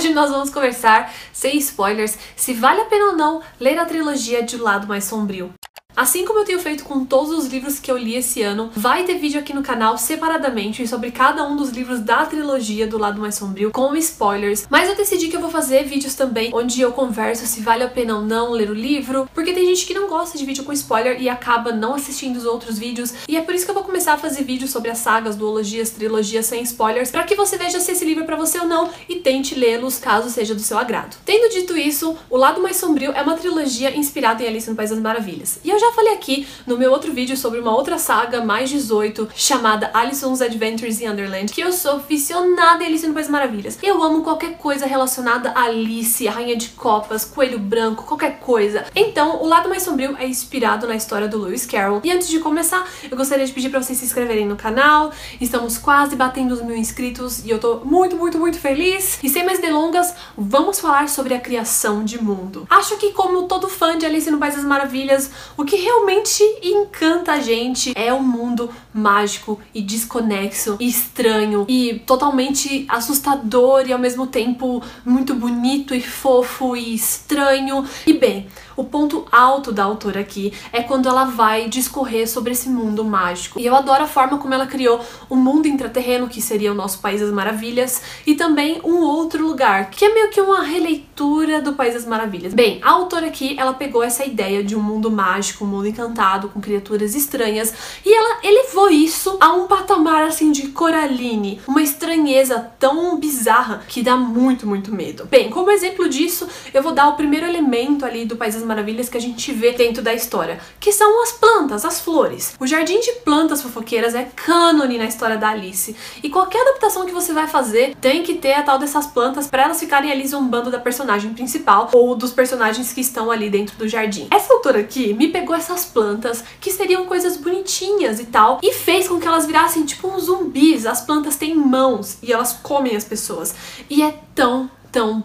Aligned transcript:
Hoje 0.00 0.14
nós 0.14 0.30
vamos 0.30 0.48
conversar, 0.48 1.12
sem 1.30 1.58
spoilers, 1.58 2.16
se 2.34 2.54
vale 2.54 2.80
a 2.80 2.84
pena 2.86 3.10
ou 3.10 3.16
não 3.18 3.42
ler 3.60 3.78
a 3.78 3.84
trilogia 3.84 4.42
de 4.42 4.56
O 4.56 4.62
Lado 4.62 4.86
Mais 4.86 5.04
Sombrio. 5.04 5.52
Assim 5.96 6.24
como 6.24 6.38
eu 6.38 6.44
tenho 6.44 6.60
feito 6.60 6.84
com 6.84 7.04
todos 7.04 7.30
os 7.30 7.46
livros 7.46 7.78
que 7.78 7.90
eu 7.90 7.96
li 7.96 8.14
esse 8.14 8.42
ano, 8.42 8.70
vai 8.74 9.04
ter 9.04 9.18
vídeo 9.18 9.38
aqui 9.40 9.52
no 9.52 9.62
canal 9.62 9.98
separadamente 9.98 10.86
sobre 10.86 11.10
cada 11.10 11.44
um 11.46 11.56
dos 11.56 11.70
livros 11.70 12.00
da 12.00 12.24
trilogia 12.24 12.86
do 12.86 12.96
Lado 12.96 13.20
Mais 13.20 13.34
Sombrio, 13.34 13.70
com 13.70 13.94
spoilers. 13.96 14.66
Mas 14.70 14.88
eu 14.88 14.96
decidi 14.96 15.28
que 15.28 15.36
eu 15.36 15.40
vou 15.40 15.50
fazer 15.50 15.84
vídeos 15.84 16.14
também 16.14 16.50
onde 16.54 16.80
eu 16.80 16.92
converso 16.92 17.46
se 17.46 17.60
vale 17.60 17.82
a 17.82 17.88
pena 17.88 18.16
ou 18.16 18.22
não 18.22 18.52
ler 18.52 18.70
o 18.70 18.74
livro, 18.74 19.28
porque 19.34 19.52
tem 19.52 19.66
gente 19.66 19.84
que 19.84 19.92
não 19.92 20.08
gosta 20.08 20.38
de 20.38 20.46
vídeo 20.46 20.64
com 20.64 20.72
spoiler 20.72 21.20
e 21.20 21.28
acaba 21.28 21.72
não 21.72 21.94
assistindo 21.94 22.36
os 22.36 22.44
outros 22.44 22.78
vídeos, 22.78 23.12
e 23.28 23.36
é 23.36 23.42
por 23.42 23.54
isso 23.54 23.64
que 23.64 23.70
eu 23.70 23.74
vou 23.74 23.84
começar 23.84 24.14
a 24.14 24.18
fazer 24.18 24.44
vídeos 24.44 24.70
sobre 24.70 24.90
as 24.90 24.98
sagas, 24.98 25.36
duologias, 25.36 25.90
trilogias 25.90 26.46
sem 26.46 26.62
spoilers, 26.62 27.10
para 27.10 27.24
que 27.24 27.34
você 27.34 27.58
veja 27.58 27.80
se 27.80 27.92
esse 27.92 28.04
livro 28.04 28.22
é 28.22 28.26
pra 28.26 28.36
você 28.36 28.58
ou 28.60 28.66
não 28.66 28.90
e 29.08 29.16
tente 29.16 29.54
lê-los 29.54 29.98
caso 29.98 30.30
seja 30.30 30.54
do 30.54 30.60
seu 30.60 30.78
agrado. 30.78 31.16
Tendo 31.24 31.52
dito 31.52 31.76
isso, 31.76 32.16
O 32.30 32.36
Lado 32.36 32.62
Mais 32.62 32.76
Sombrio 32.76 33.12
é 33.12 33.22
uma 33.22 33.36
trilogia 33.36 33.96
inspirada 33.96 34.42
em 34.42 34.46
Alice 34.46 34.70
no 34.70 34.76
País 34.76 34.90
das 34.90 34.98
Maravilhas. 34.98 35.58
E 35.64 35.70
eu 35.70 35.79
já 35.80 35.92
falei 35.92 36.12
aqui 36.12 36.46
no 36.66 36.76
meu 36.76 36.92
outro 36.92 37.12
vídeo 37.12 37.36
sobre 37.36 37.58
uma 37.58 37.74
outra 37.74 37.98
saga 37.98 38.44
mais 38.44 38.68
18 38.68 39.30
chamada 39.34 39.90
Alison's 39.94 40.42
Adventures 40.42 41.00
in 41.00 41.08
Underland, 41.08 41.52
que 41.52 41.60
eu 41.60 41.72
sou 41.72 41.96
aficionada 41.96 42.84
em 42.84 42.86
Alice 42.86 43.06
no 43.06 43.14
País 43.14 43.28
Maravilhas. 43.28 43.78
Eu 43.82 44.02
amo 44.02 44.22
qualquer 44.22 44.58
coisa 44.58 44.84
relacionada 44.86 45.52
a 45.52 45.64
Alice, 45.64 46.28
a 46.28 46.32
Rainha 46.32 46.56
de 46.56 46.68
Copas, 46.70 47.24
Coelho 47.24 47.58
Branco, 47.58 48.04
qualquer 48.04 48.38
coisa. 48.40 48.84
Então, 48.94 49.42
o 49.42 49.46
lado 49.46 49.68
mais 49.68 49.82
sombrio 49.82 50.16
é 50.18 50.26
inspirado 50.26 50.86
na 50.86 50.94
história 50.94 51.26
do 51.26 51.38
Lewis 51.38 51.64
Carroll. 51.64 52.02
E 52.04 52.10
antes 52.10 52.28
de 52.28 52.38
começar, 52.40 52.86
eu 53.10 53.16
gostaria 53.16 53.46
de 53.46 53.52
pedir 53.52 53.70
para 53.70 53.82
vocês 53.82 53.98
se 53.98 54.04
inscreverem 54.04 54.46
no 54.46 54.56
canal. 54.56 55.12
Estamos 55.40 55.78
quase 55.78 56.14
batendo 56.14 56.52
os 56.52 56.60
mil 56.60 56.76
inscritos 56.76 57.42
e 57.44 57.50
eu 57.50 57.58
tô 57.58 57.76
muito, 57.84 58.16
muito, 58.16 58.38
muito 58.38 58.58
feliz. 58.58 59.18
E 59.22 59.28
sem 59.30 59.44
mais 59.44 59.60
delongas, 59.60 60.14
vamos 60.36 60.78
falar 60.78 61.08
sobre 61.08 61.32
a 61.32 61.40
criação 61.40 62.04
de 62.04 62.22
mundo. 62.22 62.66
Acho 62.68 62.98
que 62.98 63.12
como 63.12 63.44
todo 63.44 63.68
fã 63.68 63.96
de 63.96 64.04
Alice 64.04 64.30
no 64.30 64.38
País 64.38 64.56
das 64.56 64.64
Maravilhas, 64.64 65.30
o 65.56 65.64
que 65.64 65.69
realmente 65.76 66.42
encanta 66.62 67.32
a 67.32 67.40
gente 67.40 67.92
é 67.94 68.12
um 68.12 68.22
mundo 68.22 68.70
mágico 68.92 69.60
e 69.74 69.80
desconexo 69.80 70.76
e 70.80 70.88
estranho 70.88 71.64
e 71.68 72.02
totalmente 72.06 72.84
assustador 72.88 73.86
e 73.86 73.92
ao 73.92 73.98
mesmo 73.98 74.26
tempo 74.26 74.82
muito 75.04 75.34
bonito 75.34 75.94
e 75.94 76.00
fofo 76.00 76.76
e 76.76 76.94
estranho. 76.94 77.84
E 78.06 78.12
bem, 78.12 78.48
o 78.80 78.84
ponto 78.84 79.26
alto 79.30 79.72
da 79.72 79.84
autora 79.84 80.20
aqui 80.20 80.54
é 80.72 80.82
quando 80.82 81.08
ela 81.08 81.24
vai 81.24 81.68
discorrer 81.68 82.26
sobre 82.26 82.52
esse 82.52 82.68
mundo 82.68 83.04
mágico. 83.04 83.60
E 83.60 83.66
eu 83.66 83.76
adoro 83.76 84.04
a 84.04 84.06
forma 84.06 84.38
como 84.38 84.54
ela 84.54 84.66
criou 84.66 85.00
o 85.28 85.34
um 85.34 85.38
mundo 85.38 85.68
intraterreno, 85.68 86.28
que 86.28 86.40
seria 86.40 86.72
o 86.72 86.74
nosso 86.74 86.98
País 87.00 87.20
das 87.20 87.30
Maravilhas, 87.30 88.00
e 88.26 88.34
também 88.34 88.80
um 88.82 89.02
outro 89.02 89.46
lugar, 89.46 89.90
que 89.90 90.04
é 90.04 90.14
meio 90.14 90.30
que 90.30 90.40
uma 90.40 90.62
releitura 90.62 91.60
do 91.60 91.74
País 91.74 91.92
das 91.92 92.06
Maravilhas. 92.06 92.54
Bem, 92.54 92.80
a 92.82 92.90
autora 92.90 93.26
aqui, 93.26 93.54
ela 93.58 93.74
pegou 93.74 94.02
essa 94.02 94.24
ideia 94.24 94.64
de 94.64 94.74
um 94.74 94.82
mundo 94.82 95.10
mágico, 95.10 95.59
um 95.64 95.68
mundo 95.68 95.88
encantado, 95.88 96.48
com 96.48 96.60
criaturas 96.60 97.14
estranhas, 97.14 97.72
e 98.04 98.12
ela 98.12 98.40
elevou 98.42 98.90
isso 98.90 99.36
a 99.40 99.52
um 99.52 99.66
patamar 99.66 100.24
assim 100.24 100.52
de 100.52 100.68
Coraline, 100.68 101.60
uma 101.66 101.82
estranheza 101.82 102.70
tão 102.78 103.18
bizarra 103.18 103.82
que 103.88 104.02
dá 104.02 104.16
muito, 104.16 104.66
muito 104.66 104.94
medo. 104.94 105.26
Bem, 105.26 105.50
como 105.50 105.70
exemplo 105.70 106.08
disso, 106.08 106.48
eu 106.72 106.82
vou 106.82 106.92
dar 106.92 107.08
o 107.08 107.14
primeiro 107.14 107.46
elemento 107.46 108.04
ali 108.04 108.24
do 108.24 108.36
País 108.36 108.54
das 108.54 108.64
Maravilhas 108.64 109.08
que 109.08 109.16
a 109.16 109.20
gente 109.20 109.52
vê 109.52 109.72
dentro 109.72 110.02
da 110.02 110.14
história, 110.14 110.60
que 110.78 110.92
são 110.92 111.22
as 111.22 111.32
plantas, 111.32 111.84
as 111.84 112.00
flores. 112.00 112.54
O 112.58 112.66
jardim 112.66 113.00
de 113.00 113.12
plantas 113.24 113.62
fofoqueiras 113.62 114.14
é 114.14 114.28
cânone 114.34 114.98
na 114.98 115.04
história 115.04 115.36
da 115.36 115.50
Alice, 115.50 115.94
e 116.22 116.30
qualquer 116.30 116.62
adaptação 116.62 117.06
que 117.06 117.12
você 117.12 117.32
vai 117.32 117.46
fazer 117.46 117.94
tem 118.00 118.22
que 118.22 118.34
ter 118.34 118.54
a 118.54 118.62
tal 118.62 118.78
dessas 118.78 119.06
plantas 119.06 119.46
para 119.46 119.64
elas 119.64 119.80
ficarem 119.80 120.10
ali 120.10 120.26
zombando 120.26 120.70
da 120.70 120.78
personagem 120.78 121.32
principal 121.34 121.88
ou 121.92 122.14
dos 122.14 122.32
personagens 122.32 122.92
que 122.92 123.00
estão 123.00 123.30
ali 123.30 123.50
dentro 123.50 123.76
do 123.76 123.88
jardim. 123.88 124.28
Essa 124.30 124.52
autora 124.52 124.80
aqui 124.80 125.12
me 125.14 125.28
pegou 125.28 125.49
essas 125.54 125.84
plantas 125.84 126.42
que 126.60 126.70
seriam 126.70 127.06
coisas 127.06 127.36
bonitinhas 127.36 128.20
e 128.20 128.24
tal 128.26 128.60
e 128.62 128.72
fez 128.72 129.08
com 129.08 129.18
que 129.18 129.26
elas 129.26 129.46
virassem 129.46 129.84
tipo 129.84 130.08
uns 130.08 130.24
zumbis. 130.24 130.86
As 130.86 131.00
plantas 131.00 131.36
têm 131.36 131.54
mãos 131.54 132.18
e 132.22 132.32
elas 132.32 132.52
comem 132.52 132.96
as 132.96 133.04
pessoas. 133.04 133.54
E 133.88 134.02
é 134.02 134.18
tão 134.34 134.70
tão 134.90 135.22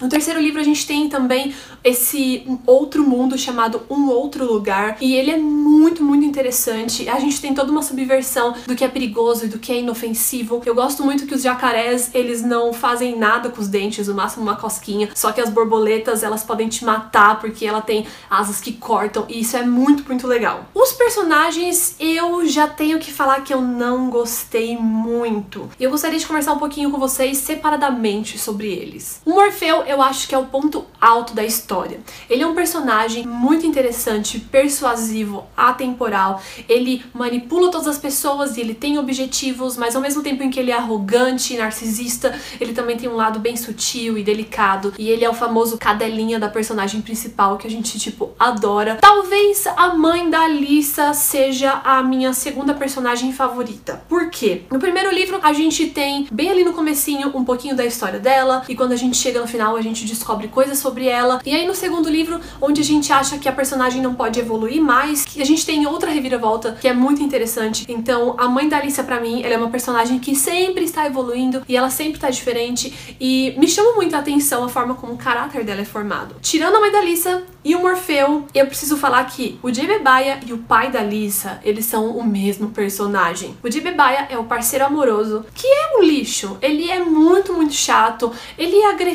No 0.00 0.08
terceiro 0.08 0.40
livro 0.40 0.60
a 0.60 0.64
gente 0.64 0.86
tem 0.86 1.08
também 1.08 1.54
esse 1.82 2.46
outro 2.66 3.02
mundo 3.02 3.38
chamado 3.38 3.82
Um 3.90 4.08
Outro 4.08 4.44
Lugar 4.44 4.96
e 5.00 5.14
ele 5.14 5.30
é 5.30 5.36
muito, 5.36 6.02
muito 6.02 6.24
interessante. 6.24 7.08
A 7.08 7.18
gente 7.18 7.40
tem 7.40 7.54
toda 7.54 7.70
uma 7.70 7.82
subversão 7.82 8.54
do 8.66 8.74
que 8.74 8.84
é 8.84 8.88
perigoso 8.88 9.46
e 9.46 9.48
do 9.48 9.58
que 9.58 9.72
é 9.72 9.78
inofensivo. 9.78 10.62
Eu 10.64 10.74
gosto 10.74 11.02
muito 11.02 11.26
que 11.26 11.34
os 11.34 11.42
jacarés, 11.42 12.10
eles 12.14 12.42
não 12.42 12.72
fazem 12.72 13.18
nada 13.18 13.48
com 13.48 13.60
os 13.60 13.68
dentes, 13.68 14.08
no 14.08 14.14
máximo 14.14 14.42
uma 14.42 14.56
cosquinha, 14.56 15.08
só 15.14 15.32
que 15.32 15.40
as 15.40 15.50
borboletas, 15.50 16.22
elas 16.22 16.42
podem 16.42 16.68
te 16.68 16.84
matar 16.84 17.40
porque 17.40 17.66
ela 17.66 17.80
tem 17.80 18.06
asas 18.28 18.60
que 18.60 18.72
cortam 18.72 19.24
e 19.28 19.40
isso 19.40 19.56
é 19.56 19.64
muito, 19.64 20.04
muito 20.06 20.26
legal. 20.26 20.66
Os 20.74 20.92
personagens, 20.92 21.96
eu 21.98 22.46
já 22.46 22.66
tenho 22.66 22.98
que 22.98 23.12
falar 23.12 23.40
que 23.42 23.52
eu 23.52 23.60
não 23.60 24.10
gostei 24.10 24.76
muito. 24.76 25.68
E 25.78 25.84
eu 25.84 25.90
gostaria 25.90 26.18
de 26.18 26.26
conversar 26.26 26.52
um 26.52 26.58
pouquinho 26.58 26.90
com 26.90 26.98
vocês 26.98 27.38
separadamente 27.38 28.38
sobre 28.38 28.68
eles. 28.68 29.20
Morfeu, 29.40 29.84
eu 29.84 30.02
acho 30.02 30.28
que 30.28 30.34
é 30.34 30.38
o 30.38 30.44
ponto 30.44 30.84
alto 31.00 31.32
da 31.32 31.42
história. 31.42 31.98
Ele 32.28 32.42
é 32.42 32.46
um 32.46 32.54
personagem 32.54 33.26
muito 33.26 33.64
interessante, 33.64 34.38
persuasivo, 34.38 35.44
atemporal. 35.56 36.42
Ele 36.68 37.02
manipula 37.14 37.70
todas 37.70 37.86
as 37.86 37.96
pessoas 37.96 38.58
e 38.58 38.60
ele 38.60 38.74
tem 38.74 38.98
objetivos, 38.98 39.78
mas 39.78 39.96
ao 39.96 40.02
mesmo 40.02 40.22
tempo 40.22 40.42
em 40.42 40.50
que 40.50 40.60
ele 40.60 40.70
é 40.70 40.76
arrogante 40.76 41.54
e 41.54 41.56
narcisista, 41.56 42.38
ele 42.60 42.74
também 42.74 42.98
tem 42.98 43.08
um 43.08 43.16
lado 43.16 43.40
bem 43.40 43.56
sutil 43.56 44.18
e 44.18 44.22
delicado. 44.22 44.92
E 44.98 45.08
ele 45.08 45.24
é 45.24 45.30
o 45.30 45.32
famoso 45.32 45.78
cadelinha 45.78 46.38
da 46.38 46.50
personagem 46.50 47.00
principal 47.00 47.56
que 47.56 47.66
a 47.66 47.70
gente, 47.70 47.98
tipo, 47.98 48.32
adora. 48.38 48.98
Talvez 49.00 49.66
a 49.66 49.94
mãe 49.94 50.28
da 50.28 50.42
Alissa 50.42 51.14
seja 51.14 51.80
a 51.82 52.02
minha 52.02 52.34
segunda 52.34 52.74
personagem 52.74 53.32
favorita. 53.32 54.02
Por 54.06 54.28
quê? 54.28 54.64
No 54.70 54.78
primeiro 54.78 55.10
livro, 55.10 55.40
a 55.42 55.54
gente 55.54 55.86
tem, 55.86 56.28
bem 56.30 56.50
ali 56.50 56.62
no 56.62 56.74
comecinho, 56.74 57.32
um 57.34 57.44
pouquinho 57.44 57.74
da 57.74 57.86
história 57.86 58.18
dela, 58.18 58.62
e 58.68 58.74
quando 58.74 58.92
a 58.92 58.96
gente 58.96 59.16
chega 59.20 59.40
no 59.40 59.46
final, 59.46 59.76
a 59.76 59.82
gente 59.82 60.04
descobre 60.04 60.48
coisas 60.48 60.78
sobre 60.78 61.06
ela. 61.06 61.40
E 61.44 61.54
aí 61.54 61.66
no 61.66 61.74
segundo 61.74 62.08
livro, 62.08 62.40
onde 62.60 62.80
a 62.80 62.84
gente 62.84 63.12
acha 63.12 63.38
que 63.38 63.48
a 63.48 63.52
personagem 63.52 64.00
não 64.02 64.14
pode 64.14 64.38
evoluir 64.40 64.80
mais, 64.80 65.24
a 65.38 65.44
gente 65.44 65.64
tem 65.64 65.86
outra 65.86 66.10
reviravolta 66.10 66.76
que 66.80 66.88
é 66.88 66.92
muito 66.92 67.22
interessante. 67.22 67.84
Então, 67.88 68.34
a 68.38 68.48
mãe 68.48 68.68
da 68.68 68.78
Alicia 68.78 69.04
para 69.04 69.20
mim, 69.20 69.42
ela 69.42 69.54
é 69.54 69.56
uma 69.56 69.70
personagem 69.70 70.18
que 70.18 70.34
sempre 70.34 70.84
está 70.84 71.06
evoluindo 71.06 71.62
e 71.68 71.76
ela 71.76 71.90
sempre 71.90 72.14
está 72.14 72.30
diferente 72.30 73.16
e 73.20 73.54
me 73.58 73.68
chama 73.68 73.92
muito 73.92 74.14
a 74.14 74.18
atenção 74.18 74.64
a 74.64 74.68
forma 74.68 74.94
como 74.94 75.14
o 75.14 75.16
caráter 75.16 75.64
dela 75.64 75.80
é 75.80 75.84
formado. 75.84 76.36
Tirando 76.40 76.76
a 76.76 76.80
mãe 76.80 76.90
da 76.90 76.98
Alicia 76.98 77.44
e 77.64 77.74
o 77.74 77.80
Morfeu, 77.80 78.46
eu 78.54 78.66
preciso 78.66 78.96
falar 78.96 79.24
que 79.24 79.58
o 79.62 79.70
Baia 80.02 80.40
e 80.46 80.52
o 80.52 80.58
pai 80.58 80.90
da 80.90 81.02
Lisa, 81.02 81.60
eles 81.62 81.84
são 81.84 82.16
o 82.16 82.24
mesmo 82.24 82.70
personagem. 82.70 83.56
O 83.62 83.96
Baia 83.96 84.26
é 84.30 84.38
o 84.38 84.44
parceiro 84.44 84.84
amoroso, 84.84 85.44
que 85.54 85.66
é 85.66 85.98
um 85.98 86.02
lixo. 86.02 86.56
Ele 86.62 86.90
é 86.90 87.00
muito, 87.00 87.52
muito 87.52 87.74
chato, 87.74 88.32
ele 88.56 88.76
é 88.76 88.90
agressivo, 88.90 89.09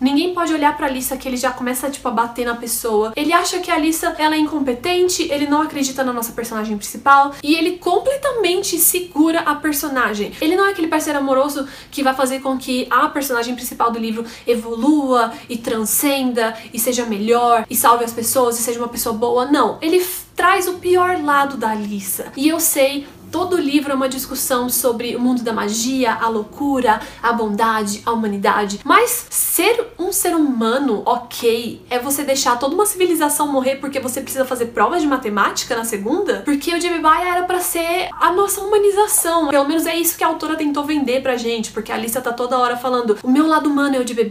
ninguém 0.00 0.34
pode 0.34 0.52
olhar 0.52 0.76
pra 0.76 0.88
Lisa 0.88 1.16
que 1.16 1.28
ele 1.28 1.36
já 1.36 1.50
começa, 1.50 1.90
tipo, 1.90 2.06
a 2.08 2.10
bater 2.10 2.46
na 2.46 2.54
pessoa. 2.54 3.12
Ele 3.16 3.32
acha 3.32 3.58
que 3.60 3.70
a 3.70 3.78
Lisa, 3.78 4.14
ela 4.18 4.34
é 4.34 4.38
incompetente, 4.38 5.30
ele 5.30 5.46
não 5.46 5.62
acredita 5.62 6.02
na 6.02 6.12
nossa 6.12 6.32
personagem 6.32 6.76
principal 6.76 7.32
e 7.42 7.54
ele 7.54 7.78
completamente 7.78 8.78
segura 8.78 9.40
a 9.40 9.54
personagem. 9.54 10.32
Ele 10.40 10.56
não 10.56 10.66
é 10.66 10.70
aquele 10.70 10.88
parceiro 10.88 11.18
amoroso 11.18 11.66
que 11.90 12.02
vai 12.02 12.14
fazer 12.14 12.40
com 12.40 12.58
que 12.58 12.86
a 12.90 13.08
personagem 13.08 13.54
principal 13.54 13.90
do 13.90 13.98
livro 13.98 14.24
evolua 14.46 15.32
e 15.48 15.56
transcenda 15.56 16.56
e 16.72 16.78
seja 16.78 17.04
melhor 17.04 17.66
e 17.68 17.76
salve 17.76 18.04
as 18.04 18.12
pessoas 18.12 18.58
e 18.58 18.62
seja 18.62 18.78
uma 18.78 18.88
pessoa 18.88 19.14
boa. 19.14 19.46
Não, 19.46 19.78
ele 19.80 20.04
traz 20.34 20.66
o 20.66 20.74
pior 20.74 21.22
lado 21.22 21.56
da 21.56 21.70
Alissa. 21.70 22.32
E 22.36 22.48
eu 22.48 22.58
sei 22.58 23.06
Todo 23.34 23.56
livro 23.56 23.90
é 23.90 23.94
uma 23.96 24.08
discussão 24.08 24.68
sobre 24.68 25.16
o 25.16 25.20
mundo 25.20 25.42
da 25.42 25.52
magia, 25.52 26.14
a 26.14 26.28
loucura, 26.28 27.00
a 27.20 27.32
bondade, 27.32 28.00
a 28.06 28.12
humanidade. 28.12 28.78
Mas 28.84 29.26
ser 29.28 29.88
um 29.98 30.12
ser 30.12 30.36
humano 30.36 31.02
ok 31.04 31.84
é 31.90 31.98
você 31.98 32.22
deixar 32.22 32.60
toda 32.60 32.76
uma 32.76 32.86
civilização 32.86 33.48
morrer 33.48 33.80
porque 33.80 33.98
você 33.98 34.20
precisa 34.20 34.44
fazer 34.44 34.66
provas 34.66 35.02
de 35.02 35.08
matemática 35.08 35.74
na 35.74 35.84
segunda? 35.84 36.42
Porque 36.44 36.72
o 36.72 36.80
Jimmy 36.80 37.00
era 37.26 37.42
para 37.42 37.58
ser 37.58 38.08
a 38.20 38.30
nossa 38.30 38.60
humanização. 38.60 39.48
Pelo 39.48 39.66
menos 39.66 39.84
é 39.84 39.96
isso 39.96 40.16
que 40.16 40.22
a 40.22 40.28
autora 40.28 40.54
tentou 40.54 40.84
vender 40.84 41.20
pra 41.20 41.36
gente, 41.36 41.72
porque 41.72 41.90
a 41.90 41.96
Alicia 41.96 42.20
tá 42.20 42.32
toda 42.32 42.56
hora 42.56 42.76
falando: 42.76 43.18
o 43.20 43.28
meu 43.28 43.48
lado 43.48 43.68
humano 43.68 43.96
é 43.96 43.98
o 43.98 44.06
Jimmy 44.06 44.30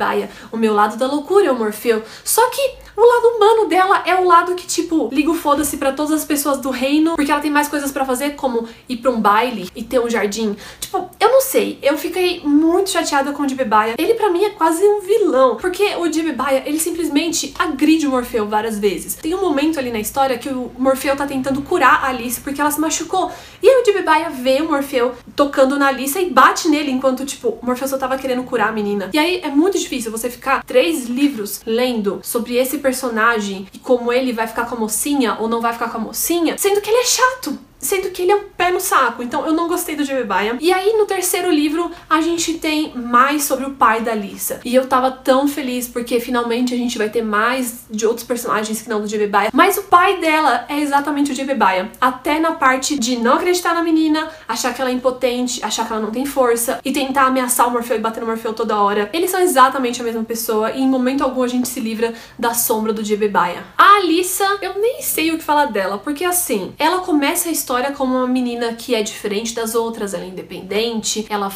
o 0.50 0.56
meu 0.56 0.74
lado 0.74 0.96
da 0.96 1.08
loucura 1.08 1.48
é 1.48 1.52
o 1.52 1.58
Morfeu. 1.58 2.02
Só 2.24 2.50
que 2.52 2.83
O 2.96 3.02
lado 3.02 3.36
humano 3.36 3.68
dela 3.68 4.04
é 4.06 4.16
o 4.16 4.24
lado 4.24 4.54
que, 4.54 4.68
tipo, 4.68 5.10
liga 5.12 5.32
o 5.32 5.34
foda-se 5.34 5.78
pra 5.78 5.92
todas 5.92 6.12
as 6.12 6.26
pessoas 6.26 6.60
do 6.60 6.70
reino, 6.70 7.16
porque 7.16 7.32
ela 7.32 7.42
tem 7.42 7.50
mais 7.50 7.68
coisas 7.68 7.92
para 7.92 8.06
fazer, 8.06 8.36
como 8.36 8.68
ir 8.88 8.98
pra 8.98 9.10
um 9.10 9.20
baile 9.20 9.70
e 9.76 9.84
ter 9.84 10.00
um 10.00 10.10
jardim. 10.10 10.56
Tipo, 10.80 11.10
eu 11.20 11.30
não 11.32 11.42
sei, 11.42 11.80
eu 11.82 11.98
fiquei 11.98 12.42
muito 12.44 12.92
chateada 12.92 13.32
com 13.32 13.44
o 13.44 13.50
Jibebaia. 13.50 13.96
Ele 13.98 14.14
para 14.14 14.30
mim 14.30 14.44
é 14.44 14.52
quase 14.52 14.84
um 14.84 15.02
vilão, 15.02 15.58
porque 15.58 15.96
o 15.96 16.12
Jibebaia, 16.12 16.64
ele 16.66 16.80
simplesmente 16.80 17.54
agride 17.58 18.06
o 18.06 18.12
Morfeu 18.12 18.48
várias 18.48 18.78
vezes. 18.78 19.16
Tem 19.16 19.34
um 19.34 19.42
momento 19.42 19.80
ali 19.80 19.92
na 19.92 20.00
história 20.00 20.38
que 20.38 20.50
o 20.50 20.72
Morfeu 20.78 21.16
tá 21.16 21.26
tentando 21.26 21.62
curar 21.64 22.04
a 22.04 22.10
Alice 22.10 22.42
porque 22.42 22.62
ela 22.62 22.70
se 22.70 22.80
machucou. 22.80 23.32
E 23.62 23.68
aí 23.68 23.82
o 23.82 23.86
Jibebaia 23.86 24.30
vê 24.30 24.62
o 24.62 24.70
Morfeu 24.70 25.14
tocando 25.36 25.80
na 25.80 25.88
Alice 25.88 26.20
e 26.20 26.30
bate 26.30 26.68
nele 26.68 26.92
enquanto, 26.92 27.26
tipo, 27.26 27.58
o 27.62 27.66
Morfeu 27.66 27.88
só 27.88 27.98
tava 27.98 28.18
querendo 28.18 28.44
curar 28.44 28.70
a 28.70 28.72
menina. 28.72 29.10
E 29.14 29.18
aí 29.18 29.42
é 29.44 29.50
muito 29.50 29.80
difícil 29.80 30.12
você 30.12 30.30
ficar 30.30 30.64
três 30.64 31.06
livros 31.06 31.62
lendo 31.66 32.20
sobre 32.22 32.56
esse 32.56 32.83
personagem 32.84 33.68
e 33.74 33.80
como 33.80 34.14
ele 34.14 34.32
vai 34.32 34.46
ficar 34.46 34.66
com 34.66 34.76
a 34.76 34.80
mocinha 34.80 35.38
ou 35.40 35.48
não 35.48 35.62
vai 35.62 35.74
ficar 35.74 35.90
com 35.90 35.98
a 35.98 36.02
mocinha, 36.02 36.56
sendo 36.58 36.82
que 36.82 36.90
ele 36.90 37.00
é 37.00 37.06
chato 37.06 37.58
sendo 37.84 38.10
que 38.10 38.24
ele 38.24 38.32
é 38.32 38.36
um 38.36 38.46
pé 38.58 38.72
no 38.72 38.80
saco. 38.80 39.22
Então 39.22 39.46
eu 39.46 39.54
não 39.54 39.68
gostei 39.68 39.96
do 39.96 40.04
Jebebaia. 40.04 40.58
E 40.60 40.72
aí 40.74 40.94
no 40.98 41.06
terceiro 41.06 41.52
livro 41.52 41.92
a 42.10 42.22
gente 42.22 42.56
tem 42.56 42.94
mais 42.96 43.44
sobre 43.44 43.66
o 43.66 43.72
pai 43.72 44.02
da 44.02 44.16
Lisa. 44.16 44.62
E 44.64 44.74
eu 44.74 44.88
tava 44.88 45.12
tão 45.12 45.48
feliz 45.48 45.88
porque 45.88 46.20
finalmente 46.20 46.74
a 46.74 46.78
gente 46.78 46.98
vai 46.98 47.10
ter 47.10 47.22
mais 47.22 47.86
de 47.90 48.06
outros 48.06 48.26
personagens 48.26 48.82
que 48.82 48.90
não 48.90 49.02
do 49.02 49.08
Jebebaia. 49.08 49.50
Mas 49.54 49.78
o 49.78 49.84
pai 49.84 50.20
dela 50.20 50.66
é 50.70 50.80
exatamente 50.80 51.32
o 51.32 51.36
Jebebaia. 51.36 51.92
Até 52.00 52.40
na 52.40 52.54
parte 52.54 52.98
de 52.98 53.18
não 53.18 53.34
acreditar 53.34 53.74
na 53.74 53.84
menina, 53.84 54.30
achar 54.48 54.74
que 54.74 54.82
ela 54.82 54.90
é 54.90 54.94
impotente, 54.94 55.64
achar 55.64 55.86
que 55.86 55.92
ela 55.92 56.02
não 56.02 56.12
tem 56.12 56.26
força 56.26 56.80
e 56.84 56.92
tentar 56.92 57.24
ameaçar 57.24 57.68
o 57.68 57.72
Morfeu 57.72 57.98
e 57.98 58.00
bater 58.00 58.22
no 58.22 58.28
Morfeu 58.28 58.54
toda 58.54 58.82
hora. 58.82 59.10
Eles 59.14 59.30
são 59.30 59.40
exatamente 59.40 60.02
a 60.02 60.04
mesma 60.04 60.24
pessoa 60.24 60.72
e 60.72 60.82
em 60.82 60.88
momento 60.88 61.24
algum 61.24 61.44
a 61.44 61.48
gente 61.48 61.68
se 61.68 61.80
livra 61.80 62.14
da 62.40 62.54
sombra 62.54 62.94
do 62.94 63.04
Jebebaia. 63.04 63.64
A 63.78 63.98
Alissa, 63.98 64.46
eu 64.62 64.80
nem 64.80 65.02
sei 65.02 65.32
o 65.32 65.38
que 65.38 65.44
falar 65.44 65.66
dela, 65.66 65.98
porque 65.98 66.24
assim, 66.24 66.74
ela 66.78 67.00
começa 67.02 67.50
a 67.50 67.52
história 67.52 67.73
história 67.74 67.92
como 67.92 68.16
uma 68.16 68.28
menina 68.28 68.76
que 68.76 68.94
é 68.94 69.02
diferente 69.02 69.56
das 69.56 69.74
outras, 69.74 70.14
ela 70.14 70.24
é 70.24 70.28
independente, 70.28 71.26
ela 71.28 71.50